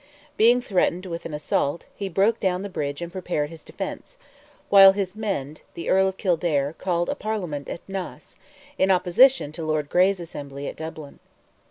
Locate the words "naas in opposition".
7.87-9.51